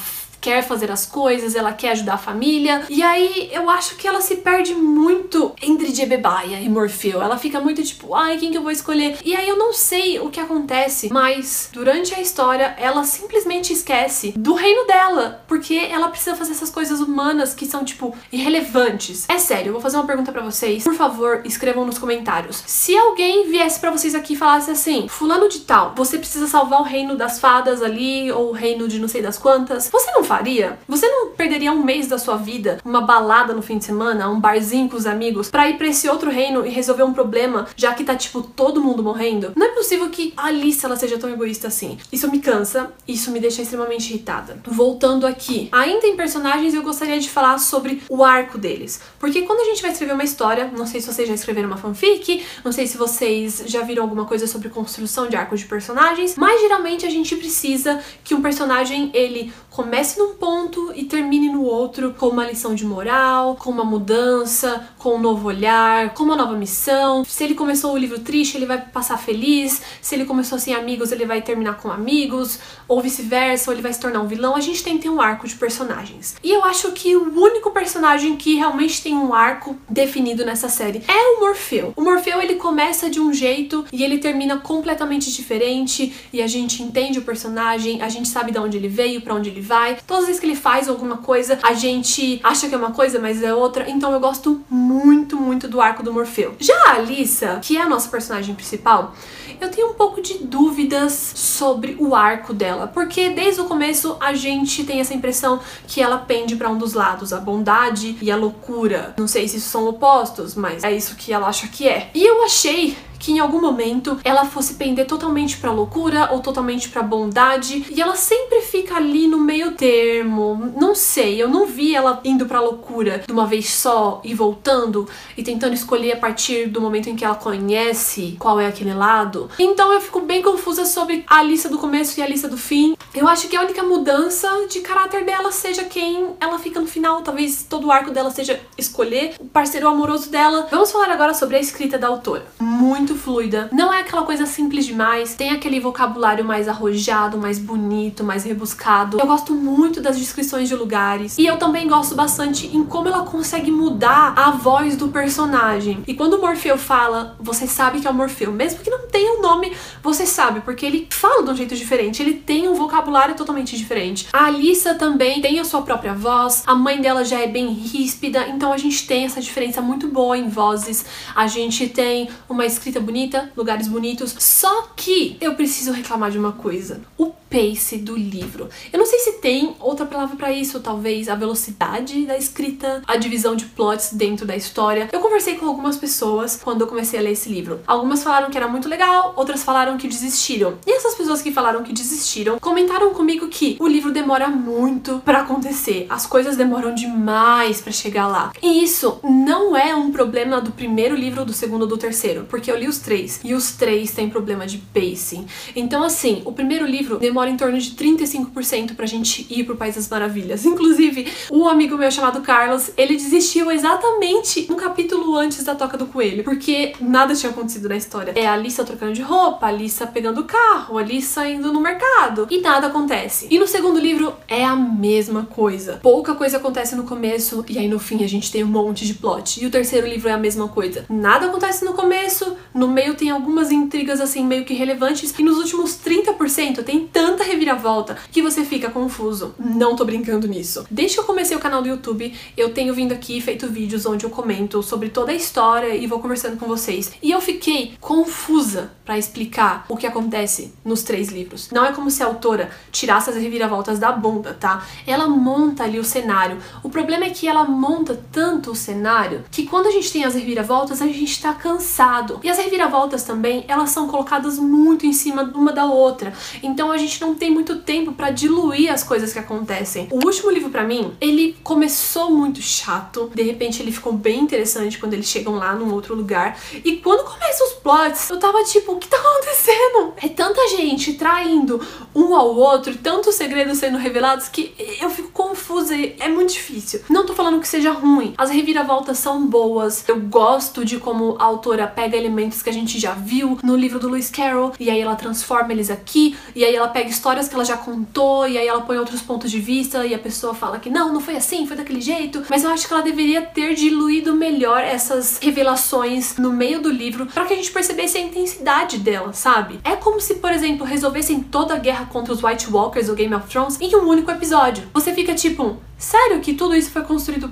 quer 0.48 0.64
fazer 0.64 0.90
as 0.90 1.06
coisas, 1.06 1.56
ela 1.56 1.74
quer 1.74 1.90
ajudar 1.90 2.14
a 2.14 2.18
família. 2.18 2.86
E 2.90 3.04
aí 3.04 3.50
eu 3.52 3.70
acho 3.70 3.98
que 3.98 4.08
ela 4.08 4.22
se 4.22 4.38
perde 4.38 4.74
muito 4.74 5.54
entre 5.62 5.94
Jebebaia 5.94 6.62
e 6.62 6.70
Morfeu. 6.70 7.22
Ela 7.22 7.38
fica 7.38 7.60
muito 7.60 7.84
tipo, 7.84 8.16
ai, 8.16 8.38
quem 8.38 8.50
que 8.50 8.58
eu 8.58 8.62
vou 8.62 8.72
escolher? 8.72 9.18
E 9.26 9.36
aí 9.36 9.50
eu 9.50 9.58
não 9.58 9.74
sei 9.74 10.22
o 10.22 10.30
que 10.30 10.40
acontece, 10.40 11.12
mas 11.12 11.70
durante 11.74 12.16
a 12.16 12.22
história 12.22 12.74
ela 12.80 13.04
simplesmente 13.04 13.74
esquece 13.74 14.34
do 14.38 14.54
reino 14.54 14.88
dela, 14.88 15.44
porque 15.50 15.76
ela 15.76 16.08
precisa 16.08 16.34
fazer 16.34 16.54
essas 16.54 16.70
coisas 16.70 17.02
humanas 17.02 17.54
que 17.54 17.66
são 17.66 17.84
tipo 17.84 18.16
irrelevantes. 18.32 19.26
É 19.28 19.40
sério, 19.40 19.68
eu 19.68 19.74
vou 19.74 19.82
fazer 19.82 19.98
uma 19.98 20.08
pergunta 20.08 20.32
para 20.32 20.44
vocês. 20.44 20.82
Por 20.82 20.96
favor, 20.96 21.42
escrevam 21.44 21.86
nos 21.86 21.98
comentários. 21.98 22.64
Se 22.66 22.96
alguém 22.96 23.50
viesse 23.50 23.82
para 23.82 23.92
vocês 23.92 24.16
aqui 24.16 24.32
e 24.32 24.38
falasse 24.38 24.72
assim: 24.72 25.10
"Fulano 25.10 25.50
de 25.50 25.60
tal, 25.60 25.94
você 25.94 26.18
precisa 26.18 26.48
salvar 26.48 26.80
o 26.80 26.86
reino 26.86 27.18
das 27.18 27.38
fadas 27.38 27.82
ali 27.82 28.32
ou 28.32 28.52
o 28.52 28.54
reino 28.54 28.88
de 28.88 28.98
não 28.98 29.10
sei 29.10 29.22
das 29.22 29.38
quantas", 29.38 29.90
você 29.90 30.10
não 30.12 30.24
faria? 30.38 30.78
Você 30.88 31.08
não 31.08 31.32
perderia 31.32 31.72
um 31.72 31.84
mês 31.84 32.08
da 32.08 32.20
sua 32.20 32.38
vida, 32.38 32.80
uma 32.86 33.02
balada 33.02 33.54
no 33.54 33.62
fim 33.62 33.78
de 33.78 33.86
semana, 33.86 34.30
um 34.30 34.40
barzinho 34.40 34.88
com 34.88 34.96
os 34.96 35.08
amigos, 35.08 35.50
para 35.50 35.68
ir 35.68 35.78
para 35.78 35.88
esse 35.88 36.08
outro 36.08 36.30
reino 36.30 36.66
e 36.66 36.70
resolver 36.70 37.04
um 37.04 37.14
problema, 37.14 37.68
já 37.76 37.94
que 37.94 38.04
tá 38.04 38.16
tipo 38.16 38.42
todo 38.42 38.82
mundo 38.82 39.02
morrendo? 39.02 39.54
Não 39.56 39.66
é 39.66 39.70
possível 39.70 40.10
que 40.10 40.34
a 40.38 40.48
Alice 40.48 40.86
ela 40.86 40.96
seja 40.96 41.18
tão 41.18 41.30
egoísta 41.30 41.68
assim. 41.68 41.98
Isso 42.12 42.30
me 42.30 42.40
cansa, 42.40 42.92
isso 43.08 43.32
me 43.32 43.40
deixa 43.40 43.62
extremamente 43.64 44.10
irritada. 44.10 44.60
Voltando 44.66 45.26
aqui, 45.26 45.70
ainda 45.72 46.06
em 46.06 46.16
personagens 46.16 46.74
eu 46.74 46.84
gostaria 46.84 47.20
de 47.20 47.30
falar 47.30 47.58
sobre 47.58 48.04
o 48.08 48.24
arco 48.24 48.58
deles, 48.58 49.02
porque 49.20 49.42
quando 49.42 49.62
a 49.62 49.66
gente 49.66 49.82
vai 49.82 49.92
escrever 49.92 50.14
uma 50.14 50.24
história, 50.24 50.72
não 50.78 50.86
sei 50.86 51.02
se 51.02 51.12
vocês 51.12 51.28
já 51.28 51.34
escreveram 51.34 51.68
uma 51.68 51.78
fanfic, 51.78 52.46
não 52.64 52.72
sei 52.72 52.86
se 52.86 52.96
vocês 52.96 53.64
já 53.66 53.82
viram 53.82 54.04
alguma 54.04 54.26
coisa 54.26 54.46
sobre 54.46 54.70
construção 54.70 55.28
de 55.28 55.36
arcos 55.36 55.62
de 55.62 55.66
personagens, 55.66 56.36
mas 56.36 56.62
geralmente 56.62 57.06
a 57.06 57.10
gente 57.10 57.36
precisa 57.36 58.00
que 58.24 58.36
um 58.36 58.42
personagem 58.42 59.10
ele 59.14 59.52
comece 59.72 60.20
num 60.28 60.34
ponto 60.34 60.92
e 60.96 61.06
termine 61.06 61.50
no 61.50 61.64
outro 61.64 62.14
com 62.18 62.28
uma 62.28 62.46
lição 62.46 62.76
de 62.76 62.86
moral, 62.86 63.56
com 63.56 63.70
uma 63.70 63.86
mudança, 63.86 64.90
com 64.98 65.16
um 65.16 65.20
novo 65.20 65.48
olhar, 65.48 66.14
com 66.14 66.24
uma 66.24 66.36
nova 66.36 66.54
missão. 66.54 67.24
Se 67.24 67.44
ele 67.44 67.56
começou 67.56 67.94
o 67.94 67.98
livro 67.98 68.20
triste, 68.20 68.58
ele 68.58 68.66
vai 68.66 68.80
passar 68.80 69.18
feliz. 69.18 69.82
Se 70.02 70.16
ele 70.16 70.26
começou 70.26 70.60
sem 70.60 70.76
amigos, 70.76 71.12
ele 71.12 71.26
vai 71.26 71.42
terminar 71.42 71.78
com 71.78 71.90
amigos, 71.90 72.60
ou 72.88 73.02
vice-versa, 73.02 73.70
ou 73.70 73.76
ele 73.76 73.82
vai 73.82 73.94
se 73.94 74.00
tornar 74.00 74.22
um 74.22 74.28
vilão. 74.28 74.56
A 74.56 74.60
gente 74.60 74.84
tem 74.84 74.98
que 74.98 75.04
ter 75.04 75.10
um 75.10 75.22
arco 75.22 75.48
de 75.48 75.56
personagens. 75.56 76.36
E 76.44 76.52
eu 76.52 76.64
acho 76.64 76.92
que 76.92 77.16
o 77.16 77.40
único 77.40 77.72
personagem 77.72 78.36
que 78.36 78.56
realmente 78.56 79.02
tem 79.02 79.16
um 79.16 79.34
arco 79.34 79.76
definido 79.90 80.46
nessa 80.46 80.68
série 80.68 81.02
é 81.08 81.38
o 81.38 81.40
Morfeu. 81.40 81.94
O 81.96 82.02
Morfeu 82.02 82.42
ele 82.42 82.56
começa 82.56 83.10
de 83.10 83.20
um 83.20 83.34
jeito 83.34 83.86
e 83.94 84.04
ele 84.04 84.18
termina 84.18 84.58
completamente 84.58 85.32
diferente 85.32 86.14
e 86.34 86.42
a 86.42 86.48
gente 86.48 86.84
entende 86.84 87.20
o 87.20 87.22
personagem, 87.22 88.02
a 88.02 88.10
gente 88.10 88.28
sabe 88.28 88.52
de 88.52 88.60
onde 88.60 88.78
ele 88.78 88.88
veio, 88.88 89.22
para 89.22 89.34
onde 89.34 89.50
ele 89.50 89.62
vai. 89.62 89.98
Todas 90.08 90.24
as 90.24 90.28
vezes 90.28 90.40
que 90.40 90.48
ele 90.48 90.56
faz 90.56 90.88
alguma 90.88 91.18
coisa, 91.18 91.60
a 91.62 91.74
gente 91.74 92.40
acha 92.42 92.70
que 92.70 92.74
é 92.74 92.78
uma 92.78 92.92
coisa, 92.92 93.20
mas 93.20 93.44
é 93.44 93.54
outra. 93.54 93.90
Então 93.90 94.14
eu 94.14 94.20
gosto 94.22 94.64
muito, 94.70 95.36
muito 95.36 95.68
do 95.68 95.82
arco 95.82 96.02
do 96.02 96.14
Morfeu. 96.14 96.56
Já 96.60 96.74
a 96.88 96.96
Alissa, 96.96 97.60
que 97.62 97.76
é 97.76 97.82
a 97.82 97.90
nossa 97.90 98.10
personagem 98.10 98.56
principal, 98.56 99.14
eu 99.60 99.70
tenho 99.70 99.90
um 99.90 99.94
pouco 99.94 100.22
de 100.22 100.36
dúvidas 100.36 101.12
sobre 101.36 101.98
o 102.00 102.16
arco 102.16 102.54
dela, 102.54 102.88
porque 102.88 103.30
desde 103.32 103.60
o 103.60 103.66
começo 103.66 104.16
a 104.20 104.34
gente 104.34 104.84
tem 104.84 105.02
essa 105.02 105.14
impressão 105.14 105.60
que 105.88 106.02
ela 106.02 106.20
pende 106.20 106.56
para 106.56 106.70
um 106.70 106.78
dos 106.78 106.94
lados, 106.94 107.34
a 107.34 107.40
bondade 107.40 108.18
e 108.22 108.32
a 108.32 108.36
loucura. 108.38 109.14
Não 109.18 109.28
sei 109.28 109.48
se 109.48 109.58
isso 109.58 109.70
são 109.70 109.88
opostos, 109.88 110.56
mas 110.56 110.84
é 110.84 110.96
isso 110.96 111.16
que 111.16 111.34
ela 111.34 111.48
acha 111.48 111.68
que 111.68 111.88
é. 111.88 112.10
E 112.14 112.24
eu 112.24 112.46
achei 112.46 112.96
que 113.20 113.32
em 113.32 113.40
algum 113.40 113.62
momento 113.62 114.20
ela 114.24 114.46
fosse 114.46 114.76
pender 114.76 115.06
totalmente 115.06 115.58
pra 115.58 115.72
loucura 115.72 116.30
ou 116.32 116.40
totalmente 116.40 116.90
pra 116.90 117.02
bondade, 117.02 117.86
e 117.90 118.02
ela 118.02 118.16
sempre 118.16 118.62
fica 118.62 118.96
ali 118.96 119.28
no 119.28 119.38
meio 119.38 119.72
termo. 119.72 120.74
Não 120.76 120.96
sei, 120.96 121.42
eu 121.42 121.50
não 121.50 121.66
vi 121.66 121.96
ela 121.96 122.20
indo 122.24 122.46
pra 122.46 122.62
loucura 122.62 123.24
de 123.26 123.32
uma 123.32 123.46
vez 123.46 123.70
só 123.70 124.22
e 124.24 124.34
voltando 124.34 125.08
e 125.38 125.44
tentando 125.44 125.74
escolher 125.74 126.14
a 126.14 126.18
partir 126.18 126.68
do 126.68 126.82
momento 126.82 127.10
em 127.10 127.16
que 127.16 127.26
ela 127.26 127.36
conhece 127.36 128.36
qual 128.40 128.60
é 128.60 128.68
aquele 128.68 128.94
lado. 128.94 129.50
Então 129.60 129.92
eu 129.94 130.02
fico 130.02 130.22
bem 130.22 130.42
confusa 130.42 130.86
sobre 130.86 131.24
a 131.28 131.42
lista 131.42 131.70
do 131.70 131.78
começo 131.78 132.20
e 132.20 132.24
a 132.24 132.28
lista 132.28 132.48
do 132.48 132.58
fim. 132.58 132.98
Eu 133.14 133.28
acho 133.28 133.48
que 133.48 133.56
a 133.56 133.62
única 133.62 133.84
mudança 133.84 134.48
de 134.70 134.80
caráter 134.82 135.26
dela 135.26 135.52
seja 135.52 135.84
quem 135.84 136.36
ela 136.40 136.60
fica 136.60 136.80
no 136.80 136.88
final, 136.88 137.22
talvez 137.22 137.66
todo 137.68 137.88
o 137.88 137.92
arco 137.92 138.12
dela 138.12 138.30
seja 138.32 138.60
escolher 138.78 139.36
o 139.40 139.46
parceiro 139.46 139.88
amoroso 139.88 140.30
dela. 140.30 140.68
Vamos 140.70 140.92
falar 140.92 141.10
agora 141.10 141.34
sobre 141.34 141.58
a 141.58 141.60
escrita 141.60 141.98
da 141.98 142.08
autora. 142.08 142.46
Muito 142.60 143.07
muito 143.08 143.16
fluida. 143.16 143.70
Não 143.72 143.94
é 143.94 144.02
aquela 144.02 144.24
coisa 144.24 144.46
simples 144.46 144.86
demais, 144.86 145.34
tem 145.34 145.52
aquele 145.52 145.80
vocabulário 145.80 146.44
mais 146.44 146.68
arrojado, 146.68 147.38
mais 147.38 147.58
bonito, 147.58 148.22
mais 148.22 148.44
rebuscado. 148.44 149.18
Eu 149.18 149.26
gosto 149.26 149.54
muito 149.54 150.02
das 150.02 150.18
descrições 150.18 150.68
de 150.68 150.76
lugares. 150.76 151.38
E 151.38 151.46
eu 151.46 151.58
também 151.58 151.88
gosto 151.88 152.16
bastante 152.16 152.68
em 152.76 152.84
como 152.84 153.08
ela 153.08 153.24
consegue 153.24 153.72
mudar 153.72 154.34
a 154.36 154.52
voz 154.52 154.98
do 154.98 155.08
personagem. 155.08 156.04
E 156.06 156.14
quando 156.14 156.34
o 156.34 156.42
Morfeu 156.42 156.78
fala, 156.78 157.38
você 157.40 157.66
sabe 157.66 158.02
que 158.02 158.08
é 158.08 158.10
o 158.10 158.14
Morfeu. 158.14 158.52
Mesmo 158.52 158.82
que 158.82 158.90
não 158.90 159.08
tenha 159.08 159.36
o 159.36 159.38
um 159.38 159.42
nome, 159.42 159.72
você 160.04 160.26
sabe, 160.26 160.60
porque 160.62 160.86
ele 160.86 161.08
fala 161.10 161.44
de 161.44 161.52
um 161.52 161.56
jeito 161.56 161.76
diferente, 161.76 162.22
ele 162.22 162.34
tem 162.34 162.68
um 162.68 162.74
vocabulário 162.74 163.36
totalmente 163.36 163.78
diferente. 163.78 164.28
A 164.34 164.48
Alissa 164.48 164.96
também 164.96 165.40
tem 165.42 165.60
a 165.60 165.64
sua 165.64 165.82
própria 165.82 166.14
voz, 166.14 166.64
a 166.66 166.76
mãe 166.76 167.00
dela 167.00 167.24
já 167.24 167.40
é 167.40 167.48
bem 167.48 167.72
ríspida, 167.72 168.50
então 168.50 168.74
a 168.74 168.78
gente 168.78 169.08
tem 169.08 169.24
essa 169.24 169.40
diferença 169.40 169.82
muito 169.82 170.10
boa 170.10 170.38
em 170.38 170.50
vozes. 170.50 171.06
A 171.34 171.48
gente 171.48 171.88
tem 171.88 172.30
uma 172.50 172.66
escrita 172.66 172.97
bonita, 173.00 173.52
lugares 173.56 173.88
bonitos. 173.88 174.36
Só 174.40 174.90
que 174.96 175.38
eu 175.40 175.56
preciso 175.56 175.92
reclamar 175.92 176.32
de 176.32 176.38
uma 176.38 176.52
coisa. 176.52 177.02
O 177.18 177.28
pace 177.50 177.98
do 177.98 178.16
livro. 178.16 178.70
Eu 178.92 179.00
não 179.00 179.06
sei 179.06 179.20
se 179.20 179.34
tem 179.42 179.76
outra 179.80 180.06
palavra 180.06 180.36
para 180.36 180.52
isso, 180.52 180.80
talvez 180.80 181.30
a 181.30 181.36
velocidade 181.36 182.26
da 182.26 182.38
escrita, 182.38 183.02
a 183.08 183.18
divisão 183.18 183.56
de 183.56 183.66
plots 183.66 184.14
dentro 184.14 184.46
da 184.46 184.56
história. 184.56 185.10
Eu 185.12 185.20
conversei 185.20 185.56
com 185.56 185.66
algumas 185.66 185.98
pessoas 185.98 186.60
quando 186.62 186.82
eu 186.82 186.88
comecei 186.88 187.20
a 187.20 187.22
ler 187.22 187.32
esse 187.32 187.50
livro. 187.50 187.80
Algumas 187.88 188.24
falaram 188.24 188.50
que 188.50 188.58
era 188.58 188.68
muito 188.68 188.90
legal, 188.90 189.34
outras 189.36 189.64
falaram 189.64 189.98
que 189.98 190.08
desistiram. 190.08 190.78
E 190.86 190.92
essas 190.92 191.16
pessoas 191.16 191.42
que 191.42 191.52
falaram 191.52 191.84
que 191.84 191.94
desistiram 191.94 192.60
comentaram 192.60 193.14
comigo 193.14 193.48
que 193.48 193.78
o 193.80 193.88
livro 193.88 194.12
demora 194.12 194.48
muito 194.48 195.22
para 195.24 195.42
acontecer. 195.42 196.06
As 196.10 196.26
coisas 196.26 196.58
demoram 196.58 196.94
demais 196.94 197.82
para 197.82 197.92
chegar 197.92 198.28
lá. 198.28 198.52
E 198.62 198.84
isso 198.84 199.20
não 199.24 199.76
é 199.76 199.96
um 199.96 200.12
problema 200.12 200.60
do 200.60 200.72
primeiro 200.72 201.16
livro, 201.16 201.46
do 201.46 201.54
segundo 201.54 201.84
ou 201.84 201.88
do 201.88 201.98
terceiro, 201.98 202.46
porque 202.50 202.72
eu 202.72 202.78
li 202.78 202.88
os 202.88 203.00
três 203.00 203.40
e 203.44 203.54
os 203.54 203.72
três 203.72 204.12
têm 204.12 204.30
problema 204.30 204.66
de 204.66 204.78
pacing. 204.78 205.46
Então, 205.76 206.04
assim, 206.04 206.42
o 206.46 206.52
primeiro 206.52 206.86
livro 206.86 207.18
demora 207.18 207.50
em 207.50 207.58
torno 207.58 207.78
de 207.78 207.92
35% 207.92 208.96
pra 208.96 209.06
gente 209.06 209.27
ir 209.50 209.64
pro 209.64 209.76
País 209.76 209.96
das 209.96 210.08
Maravilhas. 210.08 210.66
Inclusive, 210.66 211.28
um 211.52 211.68
amigo 211.68 211.98
meu 211.98 212.12
chamado 212.12 212.42
Carlos, 212.42 212.92
ele 212.98 213.16
desistiu 213.16 213.72
exatamente 213.72 214.68
um 214.70 214.76
capítulo 214.76 215.36
antes 215.36 215.64
da 215.64 215.76
Toca 215.76 215.98
do 215.98 216.06
Coelho, 216.06 216.44
porque 216.44 216.94
nada 217.00 217.36
tinha 217.36 217.52
acontecido 217.52 217.90
na 217.90 217.98
história. 217.98 218.34
É 218.36 218.48
a 218.48 218.54
Alissa 218.54 218.84
trocando 218.84 219.14
de 219.14 219.22
roupa, 219.22 219.66
a 219.66 219.70
Alissa 219.70 220.08
pegando 220.08 220.42
o 220.42 220.46
carro, 220.46 220.98
a 220.98 221.02
Alissa 221.02 221.48
indo 221.48 221.72
no 221.74 221.80
mercado 221.80 222.48
e 222.50 222.62
nada 222.62 222.88
acontece. 222.88 223.48
E 223.50 223.60
no 223.60 223.68
segundo 223.68 224.00
livro 224.00 224.34
é 224.48 224.64
a 224.64 224.76
mesma 224.76 225.44
coisa. 225.44 226.00
Pouca 226.02 226.36
coisa 226.36 226.58
acontece 226.58 226.96
no 226.96 227.04
começo 227.04 227.66
e 227.68 227.78
aí 227.78 227.88
no 227.88 228.00
fim 228.00 228.24
a 228.24 228.28
gente 228.28 228.52
tem 228.52 228.64
um 228.64 228.68
monte 228.68 229.06
de 229.06 229.14
plot. 229.14 229.62
E 229.62 229.66
o 229.66 229.72
terceiro 229.72 230.08
livro 230.08 230.30
é 230.30 230.32
a 230.32 230.38
mesma 230.38 230.68
coisa. 230.68 231.06
Nada 231.10 231.48
acontece 231.48 231.84
no 231.84 231.94
começo, 231.94 232.56
no 232.74 232.88
meio 232.88 233.16
tem 233.16 233.30
algumas 233.30 233.72
intrigas 233.72 234.22
assim 234.22 234.46
meio 234.46 234.66
que 234.66 234.74
relevantes 234.74 235.34
e 235.38 235.44
nos 235.44 235.58
últimos 235.58 235.98
30% 235.98 236.84
tem 236.84 237.08
tanta 237.08 237.44
reviravolta 237.44 238.18
que 238.32 238.42
você 238.42 238.64
fica 238.64 238.90
confuso. 238.90 239.17
Não 239.60 239.96
tô 239.96 240.06
brincando 240.06 240.48
nisso. 240.48 240.86
Desde 240.90 241.16
que 241.16 241.22
eu 241.22 241.26
comecei 241.26 241.56
o 241.56 241.60
canal 241.60 241.82
do 241.82 241.88
YouTube, 241.88 242.34
eu 242.56 242.74
tenho 242.74 242.94
vindo 242.94 243.14
aqui 243.14 243.38
e 243.38 243.42
feito 243.42 243.68
vídeos 243.68 244.06
onde 244.06 244.26
eu 244.26 244.30
comento 244.30 244.84
sobre 244.84 245.10
toda 245.10 245.32
a 245.32 245.36
história 245.36 245.96
e 245.96 246.06
vou 246.08 246.20
conversando 246.20 246.58
com 246.58 246.68
vocês. 246.68 247.12
E 247.22 247.32
eu 247.32 247.42
fiquei 247.42 247.94
confusa 248.00 248.92
para 249.04 249.18
explicar 249.18 249.86
o 249.88 249.96
que 249.96 250.06
acontece 250.06 250.74
nos 250.84 251.02
três 251.02 251.30
livros. 251.30 251.70
Não 251.72 251.86
é 251.86 251.94
como 251.94 252.12
se 252.12 252.22
a 252.22 252.26
autora 252.26 252.70
tirasse 252.92 253.30
as 253.30 253.38
reviravoltas 253.38 254.00
da 254.00 254.12
bunda, 254.12 254.54
tá? 254.54 254.86
Ela 255.06 255.28
monta 255.28 255.84
ali 255.84 255.98
o 255.98 256.04
cenário. 256.04 256.58
O 256.84 256.90
problema 256.90 257.26
é 257.26 257.30
que 257.30 257.48
ela 257.48 257.64
monta 257.64 258.22
tanto 258.32 258.72
o 258.72 258.76
cenário 258.76 259.46
que 259.50 259.66
quando 259.66 259.88
a 259.88 259.92
gente 259.92 260.12
tem 260.12 260.26
as 260.26 260.36
reviravoltas, 260.36 261.02
a 261.02 261.08
gente 261.08 261.42
tá 261.42 261.54
cansado. 261.54 262.40
E 262.44 262.50
as 262.50 262.58
reviravoltas 262.58 263.24
também, 263.24 263.64
elas 263.68 263.92
são 263.92 264.08
colocadas 264.08 264.60
muito 264.60 265.06
em 265.06 265.14
cima 265.14 265.52
uma 265.56 265.72
da 265.72 265.86
outra. 265.86 266.34
Então 266.62 266.92
a 266.92 266.98
gente 266.98 267.22
não 267.22 267.34
tem 267.34 267.50
muito 267.50 267.78
tempo 267.78 268.12
para 268.12 268.30
diluir 268.30 268.92
as 268.92 269.04
coisas 269.08 269.34
que 269.34 269.40
acontecem. 269.40 270.08
O 270.12 270.26
último 270.26 270.52
livro 270.52 270.70
para 270.70 270.84
mim, 270.84 271.16
ele 271.20 271.58
começou 271.64 272.30
muito 272.30 272.62
chato, 272.62 273.32
de 273.34 273.42
repente 273.42 273.82
ele 273.82 273.92
ficou 273.92 274.14
bem 274.14 274.42
interessante 274.42 275.00
quando 275.00 275.14
eles 275.14 275.28
chegam 275.28 275.56
lá 275.56 275.74
num 275.74 275.94
outro 275.94 276.14
lugar. 276.14 276.60
E 276.84 276.98
quando 276.98 277.24
começam 277.24 277.68
os 277.68 277.74
plots, 277.74 278.30
eu 278.30 278.38
tava 278.38 278.64
tipo, 278.64 278.92
o 278.92 278.98
que 278.98 279.08
tá 279.08 279.18
acontecendo? 279.18 280.14
É 280.18 280.28
tanta 280.28 280.68
gente 280.68 281.14
traindo 281.14 281.82
um 282.14 282.36
ao 282.36 282.56
outro, 282.56 282.96
tantos 282.98 283.36
segredos 283.36 283.78
sendo 283.78 283.98
revelados 283.98 284.50
que 284.50 284.76
eu 285.02 285.10
fico 285.10 285.32
confusa 285.38 285.96
e 285.96 286.16
é 286.20 286.28
muito 286.28 286.54
difícil. 286.54 287.02
Não 287.08 287.24
tô 287.24 287.34
falando 287.34 287.60
que 287.60 287.68
seja 287.68 287.92
ruim, 287.92 288.34
as 288.36 288.50
reviravoltas 288.50 289.20
são 289.20 289.46
boas. 289.46 290.04
Eu 290.08 290.20
gosto 290.20 290.84
de 290.84 290.98
como 290.98 291.36
a 291.38 291.44
autora 291.44 291.86
pega 291.86 292.18
elementos 292.18 292.64
que 292.64 292.70
a 292.72 292.74
gente 292.74 292.98
já 293.00 293.14
viu 293.14 293.60
no 293.64 293.76
livro 293.76 294.00
do 294.00 294.10
Lewis 294.10 294.32
Carroll 294.32 294.74
e 294.80 294.90
aí 294.90 295.00
ela 295.00 295.16
transforma 295.16 295.72
eles 295.72 295.92
aqui, 295.92 296.36
e 296.56 296.66
aí 296.66 296.76
ela 296.76 296.88
pega 296.88 297.10
histórias 297.10 297.48
que 297.48 297.54
ela 297.54 297.64
já 297.64 297.78
contou 297.78 298.48
e 298.48 298.58
aí 298.58 298.68
ela 298.68 298.82
põe 298.82 298.98
outros 298.98 299.22
pontos 299.22 299.52
de 299.52 299.60
vista 299.60 300.04
e 300.08 300.16
a 300.16 300.20
pessoa 300.20 300.56
fala 300.56 300.80
que 300.80 300.90
não, 300.90 301.14
não 301.14 301.22
foi 301.22 301.36
assim, 301.36 301.68
foi 301.68 301.78
daquele 301.78 302.02
jeito. 302.02 302.44
Mas 302.50 302.64
eu 302.64 302.72
acho 302.72 302.88
que 302.88 302.94
ela 302.94 303.04
deveria 303.04 303.44
ter 303.44 303.76
diluído 303.76 304.34
melhor 304.34 304.80
essas 304.80 305.38
revelações 305.40 306.38
no 306.38 306.52
meio 306.52 306.82
do 306.82 306.90
livro 306.90 307.28
para 307.28 307.46
que 307.46 307.54
a 307.54 307.56
gente 307.56 307.72
percebesse 307.72 308.18
a 308.18 308.22
intensidade 308.22 308.98
dela, 308.98 309.34
sabe? 309.34 309.80
É 309.84 309.96
como 309.96 310.20
se, 310.20 310.36
por 310.36 310.52
exemplo, 310.52 310.84
resolvessem 310.84 311.42
toda 311.42 311.76
a 311.76 311.78
guerra 311.78 312.08
contra 312.08 312.34
os 312.34 312.44
White 312.44 312.72
Walkers 312.72 313.06
do 313.06 313.14
Game 313.14 313.36
of 313.36 313.48
Thrones 313.48 313.80
em 313.80 313.96
um 313.96 314.08
único 314.08 314.32
episódio. 314.32 314.84
Você 314.94 315.14
fica 315.14 315.27
tipo, 315.36 315.78
sério 315.98 316.40
que 316.42 316.54
tudo 316.54 316.76
isso 316.76 316.92
foi 316.92 317.04
construído 317.04 317.52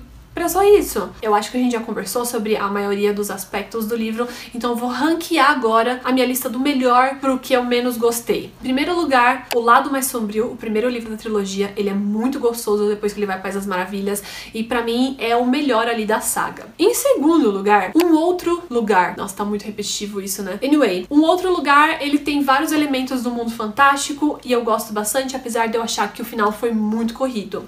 Só 0.56 0.64
isso. 0.64 1.10
Eu 1.22 1.36
acho 1.36 1.52
que 1.52 1.58
a 1.58 1.60
gente 1.60 1.74
já 1.74 1.82
conversou 1.82 2.24
sobre 2.24 2.56
a 2.56 2.68
maioria 2.70 3.14
dos 3.14 3.30
aspectos 3.30 3.88
do 3.88 3.96
livro, 3.96 4.26
então 4.54 4.70
eu 4.70 4.76
vou 4.78 4.88
ranquear 4.88 5.52
agora 5.52 6.00
a 6.02 6.14
minha 6.14 6.26
lista 6.26 6.48
do 6.48 6.60
melhor 6.60 7.16
pro 7.20 7.38
que 7.40 7.52
eu 7.52 7.64
menos 7.64 7.98
gostei. 7.98 8.54
Em 8.62 8.64
primeiro 8.64 8.96
lugar, 8.96 9.48
O 9.54 9.60
Lado 9.60 9.92
Mais 9.92 10.06
Sombrio, 10.06 10.52
o 10.52 10.56
primeiro 10.56 10.88
livro 10.88 11.10
da 11.10 11.18
trilogia, 11.18 11.74
ele 11.76 11.90
é 11.90 11.94
muito 11.94 12.40
gostoso 12.40 12.88
depois 12.88 13.12
que 13.12 13.20
ele 13.20 13.26
vai 13.26 13.38
para 13.42 13.50
as 13.50 13.66
Maravilhas 13.66 14.24
e 14.54 14.64
para 14.64 14.82
mim 14.82 15.18
é 15.20 15.36
o 15.36 15.46
melhor 15.46 15.88
ali 15.88 16.06
da 16.06 16.22
saga. 16.22 16.68
Em 16.80 16.94
segundo 16.94 17.52
lugar, 17.52 17.92
Um 17.94 18.14
Outro 18.14 18.64
Lugar. 18.70 19.18
Nossa, 19.18 19.36
tá 19.36 19.44
muito 19.44 19.66
repetitivo 19.66 20.22
isso, 20.22 20.42
né? 20.42 20.58
Anyway, 20.64 21.06
Um 21.12 21.24
Outro 21.24 21.52
Lugar, 21.52 22.02
ele 22.02 22.20
tem 22.20 22.44
vários 22.44 22.72
elementos 22.72 23.24
do 23.24 23.32
mundo 23.32 23.52
fantástico 23.52 24.40
e 24.46 24.54
eu 24.54 24.64
gosto 24.64 24.94
bastante, 24.94 25.36
apesar 25.36 25.68
de 25.68 25.76
eu 25.76 25.82
achar 25.82 26.14
que 26.14 26.22
o 26.22 26.26
final 26.26 26.52
foi 26.52 26.72
muito 26.72 27.14
corrido. 27.14 27.68